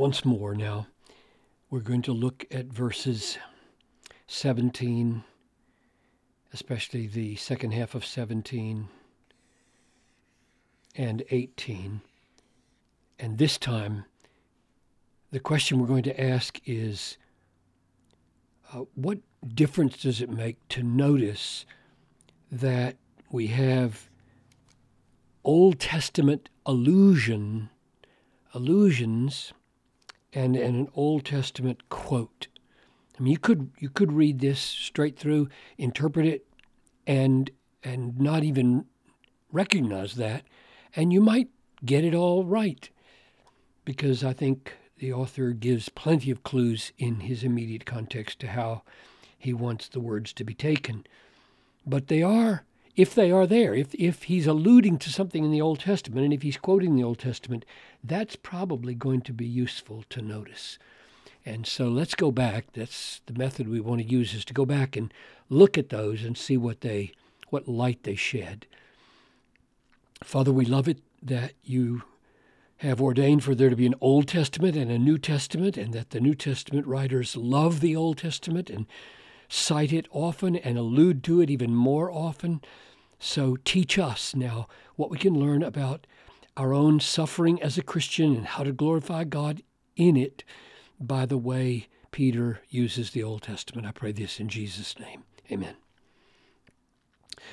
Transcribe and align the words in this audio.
once 0.00 0.24
more 0.24 0.54
now. 0.54 0.86
We're 1.68 1.80
going 1.80 2.00
to 2.02 2.12
look 2.12 2.46
at 2.50 2.64
verses 2.64 3.36
17, 4.28 5.22
especially 6.54 7.06
the 7.06 7.36
second 7.36 7.72
half 7.72 7.94
of 7.94 8.06
17 8.06 8.88
and 10.96 11.22
18. 11.30 12.00
And 13.18 13.36
this 13.36 13.58
time, 13.58 14.06
the 15.32 15.38
question 15.38 15.78
we're 15.78 15.86
going 15.86 16.04
to 16.04 16.18
ask 16.18 16.58
is 16.64 17.18
uh, 18.72 18.84
what 18.94 19.18
difference 19.54 19.98
does 19.98 20.22
it 20.22 20.30
make 20.30 20.56
to 20.70 20.82
notice 20.82 21.66
that 22.50 22.96
we 23.30 23.48
have 23.48 24.08
Old 25.44 25.78
Testament 25.78 26.48
allusion, 26.64 27.68
allusions, 28.54 29.52
and, 30.32 30.56
and 30.56 30.74
an 30.76 30.88
Old 30.94 31.24
Testament 31.24 31.88
quote? 31.88 32.48
I 33.18 33.22
mean, 33.22 33.32
you 33.32 33.38
could 33.38 33.70
you 33.78 33.90
could 33.90 34.12
read 34.12 34.40
this 34.40 34.60
straight 34.60 35.18
through, 35.18 35.48
interpret 35.76 36.26
it, 36.26 36.46
and 37.06 37.50
and 37.82 38.18
not 38.18 38.44
even 38.44 38.86
recognize 39.52 40.14
that, 40.14 40.44
and 40.96 41.12
you 41.12 41.20
might 41.20 41.48
get 41.84 42.04
it 42.04 42.14
all 42.14 42.44
right, 42.44 42.88
because 43.84 44.24
I 44.24 44.32
think 44.32 44.74
the 44.98 45.12
author 45.12 45.52
gives 45.52 45.88
plenty 45.88 46.30
of 46.30 46.42
clues 46.42 46.92
in 46.98 47.20
his 47.20 47.42
immediate 47.42 47.86
context 47.86 48.38
to 48.40 48.48
how 48.48 48.82
he 49.38 49.52
wants 49.52 49.88
the 49.88 50.00
words 50.00 50.32
to 50.34 50.44
be 50.44 50.54
taken. 50.54 51.06
But 51.86 52.08
they 52.08 52.22
are, 52.22 52.64
if 52.96 53.14
they 53.14 53.30
are 53.30 53.46
there, 53.46 53.74
if, 53.74 53.94
if 53.94 54.24
he's 54.24 54.46
alluding 54.46 54.98
to 54.98 55.10
something 55.10 55.44
in 55.44 55.50
the 55.50 55.60
Old 55.60 55.80
Testament, 55.80 56.24
and 56.24 56.34
if 56.34 56.42
he's 56.42 56.56
quoting 56.56 56.94
the 56.94 57.04
Old 57.04 57.18
Testament, 57.18 57.64
that's 58.02 58.36
probably 58.36 58.94
going 58.94 59.20
to 59.22 59.32
be 59.32 59.46
useful 59.46 60.04
to 60.10 60.20
notice. 60.20 60.78
And 61.44 61.66
so 61.66 61.88
let's 61.88 62.14
go 62.14 62.30
back. 62.30 62.66
That's 62.74 63.20
the 63.26 63.38
method 63.38 63.68
we 63.68 63.80
want 63.80 64.02
to 64.02 64.06
use 64.06 64.34
is 64.34 64.44
to 64.46 64.54
go 64.54 64.66
back 64.66 64.96
and 64.96 65.12
look 65.48 65.78
at 65.78 65.88
those 65.88 66.22
and 66.22 66.36
see 66.36 66.56
what 66.56 66.82
they 66.82 67.12
what 67.48 67.66
light 67.66 68.04
they 68.04 68.14
shed. 68.14 68.66
Father, 70.22 70.52
we 70.52 70.64
love 70.64 70.86
it 70.86 70.98
that 71.22 71.54
you 71.64 72.02
have 72.78 73.00
ordained 73.00 73.42
for 73.42 73.54
there 73.54 73.70
to 73.70 73.76
be 73.76 73.86
an 73.86 73.94
Old 74.00 74.28
Testament 74.28 74.76
and 74.76 74.90
a 74.90 74.98
New 74.98 75.18
Testament, 75.18 75.76
and 75.76 75.92
that 75.92 76.10
the 76.10 76.20
New 76.20 76.34
Testament 76.34 76.86
writers 76.86 77.36
love 77.36 77.80
the 77.80 77.96
Old 77.96 78.18
Testament 78.18 78.70
and 78.70 78.86
cite 79.50 79.92
it 79.92 80.06
often 80.12 80.56
and 80.56 80.78
allude 80.78 81.22
to 81.24 81.40
it 81.40 81.50
even 81.50 81.74
more 81.74 82.10
often. 82.10 82.62
So 83.18 83.56
teach 83.64 83.98
us 83.98 84.34
now 84.34 84.68
what 84.96 85.10
we 85.10 85.18
can 85.18 85.38
learn 85.38 85.62
about 85.62 86.06
our 86.56 86.72
own 86.72 87.00
suffering 87.00 87.60
as 87.60 87.76
a 87.76 87.82
Christian 87.82 88.34
and 88.34 88.46
how 88.46 88.62
to 88.62 88.72
glorify 88.72 89.24
God 89.24 89.62
in 89.96 90.16
it 90.16 90.44
by 90.98 91.26
the 91.26 91.36
way 91.36 91.88
Peter 92.12 92.60
uses 92.68 93.10
the 93.10 93.22
Old 93.22 93.42
Testament. 93.42 93.86
I 93.86 93.92
pray 93.92 94.12
this 94.12 94.40
in 94.40 94.48
Jesus' 94.48 94.98
name. 94.98 95.24
Amen. 95.50 95.74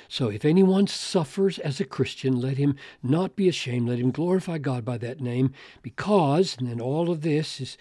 So 0.08 0.28
if 0.28 0.44
anyone 0.44 0.86
suffers 0.86 1.58
as 1.58 1.80
a 1.80 1.84
Christian, 1.84 2.40
let 2.40 2.58
him 2.58 2.76
not 3.02 3.36
be 3.36 3.48
ashamed. 3.48 3.88
Let 3.88 3.98
him 3.98 4.10
glorify 4.10 4.58
God 4.58 4.84
by 4.84 4.98
that 4.98 5.20
name, 5.20 5.52
because, 5.82 6.56
and 6.58 6.68
then 6.68 6.80
all 6.80 7.10
of 7.10 7.22
this 7.22 7.60
is, 7.60 7.78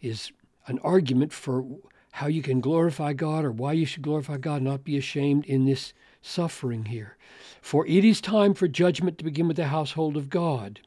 is 0.00 0.32
an 0.66 0.78
argument 0.80 1.32
for 1.32 1.64
how 2.12 2.26
you 2.26 2.42
can 2.42 2.60
glorify 2.60 3.12
God 3.12 3.44
or 3.44 3.52
why 3.52 3.72
you 3.72 3.86
should 3.86 4.02
glorify 4.02 4.38
God, 4.38 4.62
not 4.62 4.84
be 4.84 4.96
ashamed 4.96 5.44
in 5.44 5.64
this 5.64 5.92
suffering 6.20 6.86
here. 6.86 7.16
For 7.60 7.86
it 7.86 8.04
is 8.04 8.20
time 8.20 8.54
for 8.54 8.68
judgment 8.68 9.18
to 9.18 9.24
begin 9.24 9.48
with 9.48 9.56
the 9.56 9.66
household 9.66 10.16
of 10.16 10.30
God. 10.30 10.80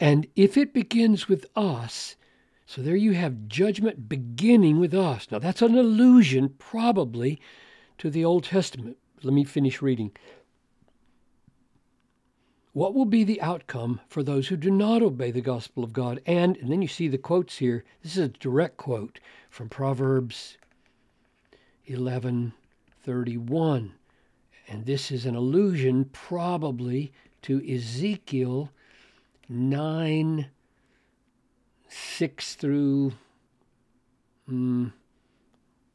And 0.00 0.26
if 0.34 0.56
it 0.56 0.74
begins 0.74 1.28
with 1.28 1.46
us, 1.54 2.16
so 2.66 2.82
there 2.82 2.96
you 2.96 3.12
have 3.12 3.46
judgment 3.48 4.08
beginning 4.08 4.80
with 4.80 4.94
us. 4.94 5.28
Now 5.30 5.38
that's 5.38 5.62
an 5.62 5.76
allusion, 5.76 6.54
probably, 6.58 7.40
to 7.98 8.10
the 8.10 8.24
Old 8.24 8.44
Testament. 8.44 8.96
Let 9.22 9.34
me 9.34 9.44
finish 9.44 9.80
reading. 9.80 10.12
What 12.74 12.92
will 12.92 13.06
be 13.06 13.24
the 13.24 13.40
outcome 13.40 14.00
for 14.08 14.22
those 14.22 14.48
who 14.48 14.56
do 14.56 14.70
not 14.70 15.00
obey 15.00 15.30
the 15.30 15.40
gospel 15.40 15.82
of 15.82 15.92
God? 15.92 16.20
And, 16.26 16.58
and 16.58 16.70
then 16.70 16.82
you 16.82 16.88
see 16.88 17.08
the 17.08 17.16
quotes 17.16 17.56
here. 17.56 17.84
This 18.02 18.16
is 18.16 18.18
a 18.18 18.28
direct 18.28 18.76
quote 18.76 19.20
from 19.48 19.70
Proverbs 19.70 20.58
11:31. 21.86 23.92
And 24.68 24.84
this 24.84 25.10
is 25.10 25.24
an 25.24 25.34
allusion 25.34 26.10
probably 26.12 27.12
to 27.42 27.62
Ezekiel 27.66 28.70
9 29.48 30.50
6 31.88 32.54
through 32.56 33.12
um, 34.48 34.92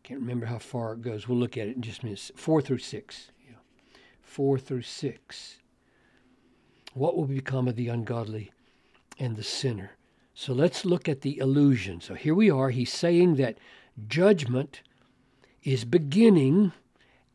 can't 0.03 0.21
remember 0.21 0.47
how 0.47 0.57
far 0.57 0.93
it 0.93 1.03
goes. 1.03 1.27
We'll 1.27 1.37
look 1.37 1.55
at 1.55 1.67
it 1.67 1.75
in 1.75 1.83
just 1.83 2.01
a 2.01 2.05
minute. 2.05 2.31
Four 2.35 2.63
through 2.63 2.79
six. 2.79 3.29
Yeah. 3.47 3.57
Four 4.23 4.57
through 4.57 4.81
six. 4.81 5.57
What 6.93 7.15
will 7.15 7.25
become 7.25 7.67
of 7.67 7.75
the 7.75 7.87
ungodly 7.87 8.51
and 9.17 9.35
the 9.35 9.43
sinner? 9.43 9.91
So 10.33 10.53
let's 10.53 10.85
look 10.85 11.09
at 11.09 11.21
the 11.21 11.37
illusion. 11.37 12.01
So 12.01 12.13
here 12.13 12.33
we 12.33 12.49
are. 12.49 12.69
He's 12.69 12.91
saying 12.93 13.35
that 13.35 13.57
judgment 14.07 14.81
is 15.63 15.85
beginning 15.85 16.71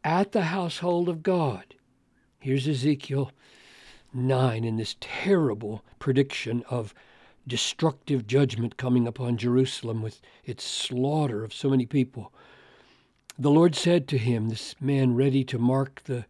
at 0.03 0.33
the 0.33 0.45
household 0.45 1.09
of 1.09 1.23
God. 1.23 1.75
Here's 2.41 2.69
Ezekiel 2.69 3.31
9 4.13 4.65
in 4.65 4.77
this 4.77 4.97
terrible 5.01 5.85
prediction 5.99 6.65
of 6.71 6.95
destructive 7.47 8.27
judgment 8.27 8.77
coming 8.77 9.07
upon 9.07 9.37
Jerusalem 9.37 10.03
with 10.03 10.21
its 10.45 10.65
slaughter 10.65 11.45
of 11.45 11.53
so 11.53 11.69
many 11.69 11.87
people. 11.87 12.33
The 13.39 13.51
Lord 13.51 13.75
said 13.75 14.07
to 14.09 14.19
him, 14.19 14.49
this 14.49 14.77
man 14.81 15.15
ready 15.15 15.45
to 15.45 15.59
mark 15.59 16.03
the, 16.05 16.25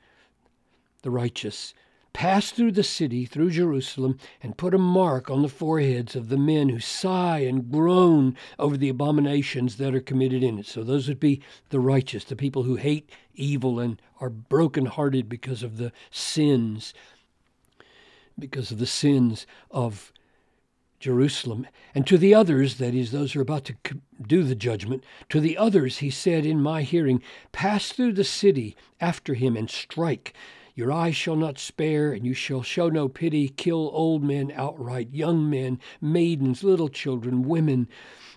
the 1.02 1.10
righteous, 1.10 1.74
Pass 2.14 2.52
through 2.52 2.72
the 2.72 2.84
city, 2.84 3.26
through 3.26 3.50
Jerusalem, 3.50 4.18
and 4.40 4.56
put 4.56 4.72
a 4.72 4.78
mark 4.78 5.30
on 5.30 5.42
the 5.42 5.48
foreheads 5.48 6.14
of 6.14 6.28
the 6.28 6.38
men 6.38 6.68
who 6.68 6.78
sigh 6.78 7.40
and 7.40 7.70
groan 7.70 8.36
over 8.56 8.76
the 8.76 8.88
abominations 8.88 9.76
that 9.76 9.96
are 9.96 10.00
committed 10.00 10.44
in 10.44 10.60
it. 10.60 10.66
So 10.66 10.84
those 10.84 11.08
would 11.08 11.18
be 11.18 11.42
the 11.70 11.80
righteous, 11.80 12.24
the 12.24 12.36
people 12.36 12.62
who 12.62 12.76
hate 12.76 13.10
evil 13.34 13.80
and 13.80 14.00
are 14.20 14.30
brokenhearted 14.30 15.28
because 15.28 15.64
of 15.64 15.76
the 15.76 15.90
sins, 16.12 16.94
because 18.38 18.70
of 18.70 18.78
the 18.78 18.86
sins 18.86 19.44
of 19.72 20.12
Jerusalem. 21.00 21.66
And 21.96 22.06
to 22.06 22.16
the 22.16 22.32
others, 22.32 22.76
that 22.78 22.94
is, 22.94 23.10
those 23.10 23.32
who 23.32 23.40
are 23.40 23.42
about 23.42 23.64
to 23.64 23.74
do 24.24 24.44
the 24.44 24.54
judgment, 24.54 25.02
to 25.30 25.40
the 25.40 25.58
others 25.58 25.98
he 25.98 26.10
said 26.10 26.46
in 26.46 26.62
my 26.62 26.82
hearing, 26.82 27.22
Pass 27.50 27.90
through 27.90 28.12
the 28.12 28.22
city 28.22 28.76
after 29.00 29.34
him 29.34 29.56
and 29.56 29.68
strike. 29.68 30.32
Your 30.74 30.90
eyes 30.90 31.14
shall 31.14 31.36
not 31.36 31.58
spare, 31.58 32.12
and 32.12 32.26
you 32.26 32.34
shall 32.34 32.62
show 32.62 32.88
no 32.88 33.08
pity. 33.08 33.48
Kill 33.48 33.90
old 33.92 34.24
men 34.24 34.52
outright, 34.54 35.08
young 35.12 35.48
men, 35.48 35.78
maidens, 36.00 36.64
little 36.64 36.88
children, 36.88 37.42
women, 37.44 37.88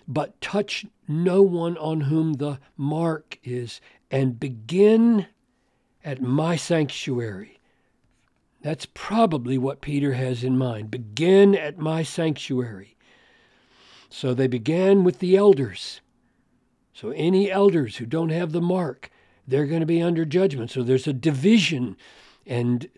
but 0.06 0.40
touch 0.40 0.86
no 1.08 1.42
one 1.42 1.76
on 1.78 2.02
whom 2.02 2.34
the 2.34 2.60
mark 2.76 3.38
is, 3.42 3.80
and 4.10 4.38
begin 4.38 5.26
at 6.04 6.22
my 6.22 6.54
sanctuary. 6.54 7.58
That's 8.62 8.86
probably 8.86 9.58
what 9.58 9.80
Peter 9.80 10.14
has 10.14 10.44
in 10.44 10.56
mind. 10.56 10.90
Begin 10.90 11.54
at 11.54 11.78
my 11.78 12.02
sanctuary. 12.02 12.96
So 14.10 14.32
they 14.32 14.46
began 14.46 15.04
with 15.04 15.18
the 15.18 15.36
elders. 15.36 16.00
So 16.92 17.10
any 17.10 17.50
elders 17.50 17.96
who 17.96 18.06
don't 18.06 18.30
have 18.30 18.52
the 18.52 18.60
mark, 18.60 19.10
they're 19.46 19.66
going 19.66 19.80
to 19.80 19.86
be 19.86 20.02
under 20.02 20.24
judgment. 20.24 20.70
So 20.70 20.82
there's 20.82 21.06
a 21.06 21.12
division. 21.12 21.96
And 22.48 22.88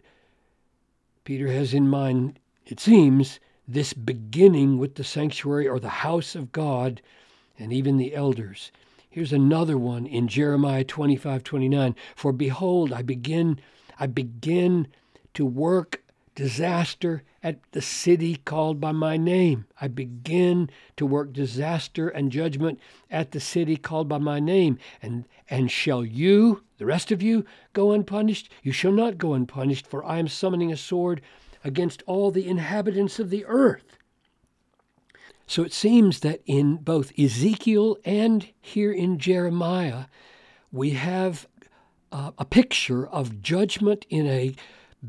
Peter 1.24 1.48
has 1.48 1.74
in 1.74 1.88
mind, 1.88 2.38
it 2.64 2.80
seems, 2.80 3.40
this 3.66 3.92
beginning 3.92 4.78
with 4.78 4.94
the 4.94 5.04
sanctuary 5.04 5.68
or 5.68 5.78
the 5.78 5.88
house 5.88 6.34
of 6.34 6.52
God 6.52 7.02
and 7.58 7.72
even 7.72 7.98
the 7.98 8.14
elders. 8.14 8.72
Here's 9.10 9.32
another 9.32 9.76
one 9.76 10.06
in 10.06 10.28
Jeremiah 10.28 10.84
25, 10.84 11.42
29. 11.42 11.96
For 12.14 12.32
behold, 12.32 12.92
I 12.92 13.02
begin, 13.02 13.60
I 13.98 14.06
begin 14.06 14.86
to 15.34 15.44
work 15.44 16.02
disaster 16.40 17.22
at 17.42 17.58
the 17.72 17.82
city 17.82 18.34
called 18.34 18.80
by 18.80 18.92
my 18.92 19.18
name. 19.18 19.66
I 19.78 19.88
begin 19.88 20.70
to 20.96 21.04
work 21.04 21.34
disaster 21.34 22.08
and 22.08 22.32
judgment 22.32 22.80
at 23.10 23.32
the 23.32 23.40
city 23.40 23.76
called 23.76 24.08
by 24.08 24.16
my 24.16 24.40
name. 24.40 24.78
And, 25.02 25.26
and 25.50 25.70
shall 25.70 26.02
you, 26.02 26.62
the 26.78 26.86
rest 26.86 27.12
of 27.12 27.20
you, 27.20 27.44
go 27.74 27.92
unpunished? 27.92 28.50
You 28.62 28.72
shall 28.72 28.90
not 28.90 29.18
go 29.18 29.34
unpunished, 29.34 29.86
for 29.86 30.02
I 30.02 30.18
am 30.18 30.28
summoning 30.28 30.72
a 30.72 30.78
sword 30.78 31.20
against 31.62 32.02
all 32.06 32.30
the 32.30 32.48
inhabitants 32.48 33.18
of 33.18 33.28
the 33.28 33.44
earth. 33.44 33.98
So 35.46 35.62
it 35.62 35.74
seems 35.74 36.20
that 36.20 36.40
in 36.46 36.76
both 36.76 37.12
Ezekiel 37.18 37.98
and 38.02 38.48
here 38.62 38.92
in 38.92 39.18
Jeremiah, 39.18 40.06
we 40.72 40.92
have 40.92 41.46
uh, 42.10 42.30
a 42.38 42.46
picture 42.46 43.06
of 43.06 43.42
judgment 43.42 44.06
in 44.08 44.26
a 44.26 44.54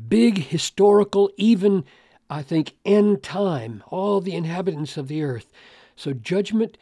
big 0.08 0.38
historical, 0.38 1.30
even 1.36 1.84
I 2.30 2.42
think 2.42 2.74
end 2.84 3.22
time, 3.22 3.82
all 3.88 4.20
the 4.20 4.34
inhabitants 4.34 4.96
of 4.96 5.08
the 5.08 5.22
earth. 5.22 5.52
So 5.96 6.12
judgment 6.12 6.78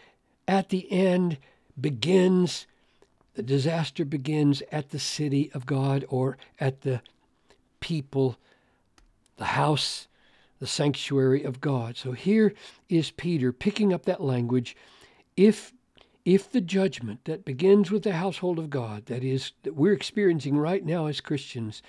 at 0.46 0.68
the 0.68 0.90
end 0.92 1.38
begins, 1.80 2.66
the 3.34 3.42
disaster 3.42 4.04
begins 4.04 4.62
at 4.70 4.90
the 4.90 4.98
city 4.98 5.50
of 5.54 5.66
God 5.66 6.04
or 6.08 6.38
at 6.58 6.82
the 6.82 7.02
people, 7.80 8.36
the 9.36 9.46
house, 9.46 10.06
the 10.60 10.66
sanctuary 10.66 11.42
of 11.42 11.60
God. 11.60 11.96
So 11.96 12.12
here 12.12 12.54
is 12.88 13.10
Peter 13.10 13.52
picking 13.52 13.92
up 13.92 14.04
that 14.04 14.22
language. 14.22 14.76
If 15.36 15.72
if 16.24 16.50
the 16.50 16.60
judgment 16.60 17.24
that 17.24 17.44
begins 17.44 17.90
with 17.90 18.02
the 18.02 18.12
household 18.12 18.58
of 18.58 18.70
God, 18.70 19.06
that 19.06 19.24
is, 19.24 19.52
that 19.62 19.74
we're 19.74 19.92
experiencing 19.92 20.58
right 20.58 20.84
now 20.84 21.06
as 21.06 21.20
Christians, 21.20 21.82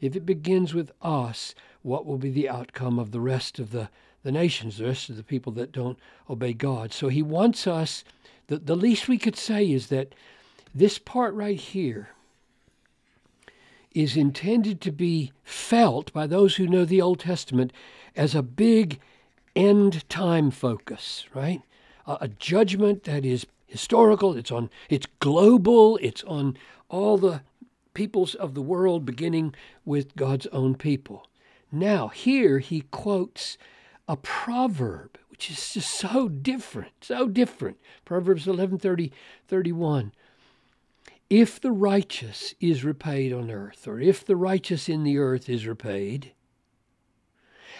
if 0.00 0.16
it 0.16 0.26
begins 0.26 0.74
with 0.74 0.90
us, 1.02 1.54
what 1.82 2.04
will 2.04 2.18
be 2.18 2.30
the 2.30 2.48
outcome 2.48 2.98
of 2.98 3.12
the 3.12 3.20
rest 3.20 3.58
of 3.58 3.70
the, 3.70 3.88
the 4.22 4.32
nations, 4.32 4.78
the 4.78 4.86
rest 4.86 5.08
of 5.08 5.16
the 5.16 5.22
people 5.22 5.52
that 5.52 5.72
don't 5.72 5.98
obey 6.28 6.52
God? 6.52 6.92
So 6.92 7.08
he 7.08 7.22
wants 7.22 7.66
us, 7.66 8.02
the, 8.48 8.58
the 8.58 8.76
least 8.76 9.08
we 9.08 9.18
could 9.18 9.36
say 9.36 9.70
is 9.70 9.86
that 9.88 10.14
this 10.74 10.98
part 10.98 11.34
right 11.34 11.58
here 11.58 12.10
is 13.94 14.16
intended 14.16 14.80
to 14.82 14.92
be 14.92 15.32
felt 15.42 16.12
by 16.12 16.26
those 16.26 16.56
who 16.56 16.66
know 16.66 16.84
the 16.84 17.00
Old 17.00 17.20
Testament 17.20 17.72
as 18.14 18.34
a 18.34 18.42
big 18.42 19.00
end 19.54 20.06
time 20.10 20.50
focus, 20.50 21.24
right? 21.32 21.62
A, 22.06 22.18
a 22.22 22.28
judgment 22.28 23.04
that 23.04 23.24
is 23.24 23.46
historical, 23.66 24.36
it's 24.36 24.50
on 24.50 24.70
it's 24.88 25.06
global, 25.20 25.98
it's 26.02 26.24
on 26.24 26.56
all 26.88 27.18
the 27.18 27.42
peoples 27.94 28.34
of 28.34 28.54
the 28.54 28.62
world 28.62 29.04
beginning 29.04 29.54
with 29.84 30.16
God's 30.16 30.46
own 30.48 30.74
people. 30.74 31.26
Now, 31.72 32.08
here 32.08 32.58
he 32.58 32.82
quotes 32.90 33.58
a 34.08 34.16
proverb 34.16 35.18
which 35.36 35.50
is 35.50 35.74
just 35.74 35.90
so 35.90 36.28
different, 36.28 36.92
so 37.02 37.28
different. 37.28 37.78
Proverbs 38.06 38.46
11:30 38.46 39.12
31. 39.48 40.12
If 41.28 41.60
the 41.60 41.72
righteous 41.72 42.54
is 42.60 42.84
repaid 42.84 43.32
on 43.32 43.50
earth, 43.50 43.86
or 43.86 44.00
if 44.00 44.24
the 44.24 44.36
righteous 44.36 44.88
in 44.88 45.02
the 45.02 45.18
earth 45.18 45.48
is 45.48 45.66
repaid, 45.66 46.32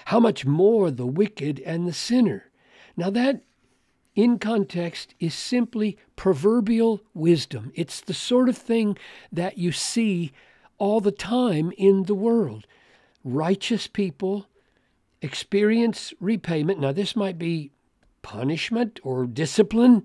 how 0.06 0.20
much 0.20 0.44
more 0.44 0.90
the 0.90 1.06
wicked 1.06 1.60
and 1.60 1.86
the 1.86 1.92
sinner? 1.92 2.50
Now, 2.96 3.08
that 3.10 3.42
in 4.16 4.38
context 4.38 5.14
is 5.20 5.34
simply 5.34 5.96
proverbial 6.16 7.02
wisdom. 7.14 7.70
It's 7.74 8.00
the 8.00 8.14
sort 8.14 8.48
of 8.48 8.56
thing 8.56 8.96
that 9.30 9.58
you 9.58 9.70
see 9.70 10.32
all 10.78 11.00
the 11.00 11.12
time 11.12 11.72
in 11.76 12.04
the 12.04 12.14
world. 12.14 12.66
Righteous 13.22 13.86
people 13.86 14.46
experience 15.22 16.12
repayment. 16.20 16.80
Now, 16.80 16.92
this 16.92 17.14
might 17.14 17.38
be 17.38 17.70
punishment 18.22 18.98
or 19.02 19.26
discipline, 19.26 20.04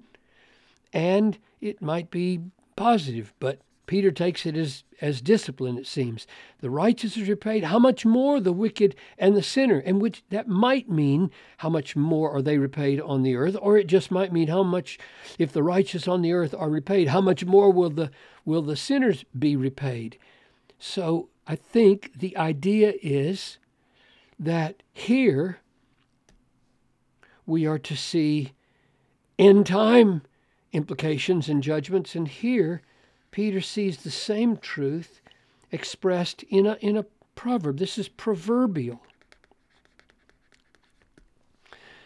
and 0.93 1.37
it 1.59 1.81
might 1.81 2.11
be 2.11 2.39
positive, 2.75 3.33
but 3.39 3.59
Peter 3.91 4.09
takes 4.09 4.45
it 4.45 4.55
as, 4.55 4.85
as 5.01 5.19
discipline, 5.21 5.77
it 5.77 5.85
seems. 5.85 6.25
The 6.61 6.69
righteous 6.69 7.17
is 7.17 7.27
repaid. 7.27 7.65
How 7.65 7.77
much 7.77 8.05
more 8.05 8.39
the 8.39 8.53
wicked 8.53 8.95
and 9.17 9.35
the 9.35 9.43
sinner? 9.43 9.79
And 9.79 10.01
which 10.01 10.23
that 10.29 10.47
might 10.47 10.89
mean 10.89 11.29
how 11.57 11.67
much 11.67 11.93
more 11.97 12.31
are 12.31 12.41
they 12.41 12.57
repaid 12.57 13.01
on 13.01 13.21
the 13.21 13.35
earth, 13.35 13.57
or 13.61 13.77
it 13.77 13.87
just 13.87 14.09
might 14.09 14.31
mean 14.31 14.47
how 14.47 14.63
much, 14.63 14.97
if 15.37 15.51
the 15.51 15.61
righteous 15.61 16.07
on 16.07 16.21
the 16.21 16.31
earth 16.31 16.55
are 16.57 16.69
repaid, 16.69 17.09
how 17.09 17.19
much 17.19 17.43
more 17.43 17.69
will 17.69 17.89
the 17.89 18.09
will 18.45 18.61
the 18.61 18.77
sinners 18.77 19.25
be 19.37 19.57
repaid? 19.57 20.17
So 20.79 21.27
I 21.45 21.57
think 21.57 22.11
the 22.17 22.37
idea 22.37 22.93
is 23.01 23.57
that 24.39 24.83
here 24.93 25.59
we 27.45 27.65
are 27.65 27.79
to 27.79 27.97
see 27.97 28.53
end 29.37 29.65
time 29.65 30.21
implications 30.71 31.49
and 31.49 31.61
judgments, 31.61 32.15
and 32.15 32.29
here 32.29 32.83
Peter 33.31 33.61
sees 33.61 33.97
the 33.97 34.11
same 34.11 34.57
truth 34.57 35.21
expressed 35.71 36.43
in 36.43 36.65
a, 36.67 36.77
in 36.81 36.97
a 36.97 37.05
proverb. 37.33 37.77
This 37.77 37.97
is 37.97 38.09
proverbial. 38.09 39.01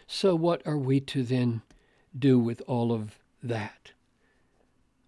So, 0.06 0.36
what 0.36 0.64
are 0.64 0.78
we 0.78 1.00
to 1.00 1.24
then 1.24 1.62
do 2.16 2.38
with 2.38 2.62
all 2.68 2.92
of 2.92 3.18
that? 3.42 3.90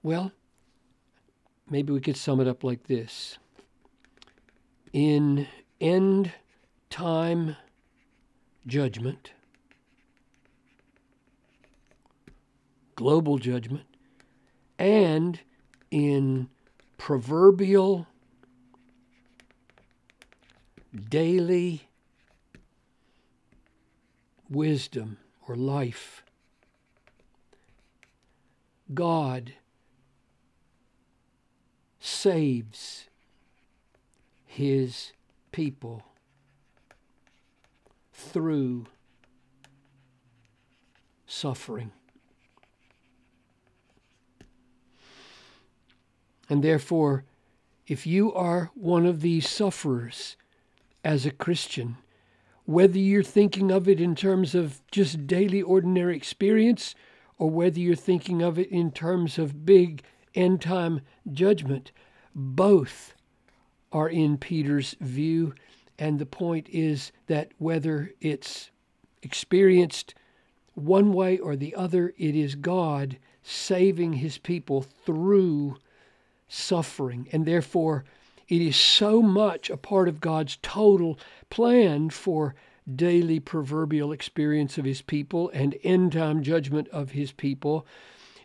Well, 0.03 0.33
maybe 1.71 1.93
we 1.93 2.01
could 2.01 2.17
sum 2.17 2.41
it 2.41 2.49
up 2.49 2.65
like 2.65 2.89
this 2.89 3.39
In 4.93 5.47
end 5.81 6.33
time 6.91 7.57
judgment, 8.67 9.33
global 12.97 13.39
judgment, 13.39 13.87
and 14.81 15.41
in 15.91 16.49
proverbial 16.97 18.07
daily 21.09 21.89
wisdom 24.49 25.19
or 25.47 25.55
life. 25.55 26.23
God 28.93 29.53
saves 32.01 33.07
his 34.47 35.13
people 35.53 36.03
through 38.13 38.87
suffering. 41.27 41.93
And 46.49 46.63
therefore, 46.63 47.25
if 47.87 48.07
you 48.07 48.33
are 48.35 48.71
one 48.75 49.07
of 49.07 49.21
these 49.21 49.49
sufferers 49.49 50.37
as 51.05 51.25
a 51.25 51.31
Christian, 51.31 51.97
whether 52.65 52.99
you're 52.99 53.23
thinking 53.23 53.71
of 53.71 53.89
it 53.89 54.01
in 54.01 54.15
terms 54.15 54.55
of 54.55 54.83
just 54.91 55.27
daily 55.27 55.63
ordinary 55.63 56.17
experience 56.17 56.95
or 57.39 57.49
whether 57.49 57.81
you're 57.81 57.95
thinking 57.95 58.43
of 58.43 58.59
it 58.59 58.71
in 58.71 58.91
terms 58.91 59.39
of 59.39 59.65
big 59.65 60.03
end 60.35 60.61
time 60.61 61.01
judgment, 61.33 61.93
both 62.35 63.15
are 63.91 64.09
in 64.09 64.37
Peter's 64.37 64.97
view. 65.01 65.55
And 65.99 66.19
the 66.19 66.27
point 66.27 66.69
is 66.69 67.11
that 67.27 67.53
whether 67.59 68.13
it's 68.21 68.71
experienced 69.23 70.15
one 70.75 71.13
way 71.13 71.39
or 71.39 71.57
the 71.57 71.75
other, 71.75 72.13
it 72.19 72.37
is 72.37 72.55
God 72.55 73.19
saving 73.43 74.15
his 74.15 74.39
people 74.39 74.83
through 74.83 75.77
suffering. 76.49 77.29
And 77.33 77.45
therefore, 77.47 78.05
it 78.49 78.63
is 78.63 78.77
so 78.77 79.21
much 79.23 79.69
a 79.71 79.77
part 79.77 80.09
of 80.09 80.21
God's 80.21 80.59
total 80.63 81.19
plan 81.51 82.11
for 82.11 82.55
daily 82.97 83.39
proverbial 83.39 84.13
experience 84.13 84.79
of 84.79 84.85
his 84.85 85.03
people 85.03 85.51
and 85.53 85.77
end 85.85 86.13
time 86.13 86.43
judgment 86.43 86.89
of 86.89 87.11
his 87.11 87.33
people. 87.33 87.87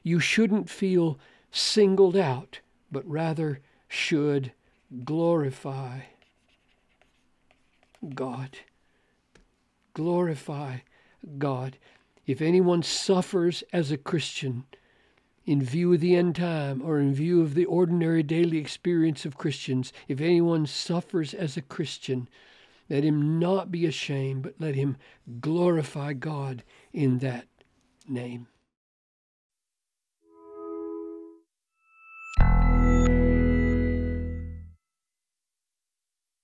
You 0.04 0.20
shouldn't 0.20 0.70
feel 0.70 1.18
singled 1.52 2.18
out, 2.18 2.60
but 2.92 3.08
rather 3.10 3.62
should 3.88 4.52
glorify 5.06 6.02
God. 8.14 8.58
Glorify 9.94 10.80
God. 11.38 11.78
If 12.26 12.42
anyone 12.42 12.84
suffers 12.84 13.64
as 13.72 13.92
a 13.92 13.98
Christian, 13.98 14.66
in 15.46 15.62
view 15.62 15.94
of 15.94 16.00
the 16.00 16.16
end 16.16 16.36
time 16.36 16.82
or 16.82 17.00
in 17.00 17.14
view 17.14 17.42
of 17.42 17.54
the 17.54 17.66
ordinary 17.66 18.24
daily 18.24 18.58
experience 18.58 19.26
of 19.26 19.38
Christians, 19.38 19.92
if 20.08 20.22
anyone 20.22 20.66
suffers 20.66 21.34
as 21.34 21.58
a 21.58 21.62
Christian, 21.62 22.30
let 22.90 23.04
him 23.04 23.40
not 23.40 23.72
be 23.72 23.86
ashamed, 23.86 24.44
but 24.44 24.56
let 24.60 24.76
him 24.76 24.98
glorify 25.42 26.14
God 26.14 26.64
in 26.92 27.20
that 27.20 27.48
name. 28.08 28.48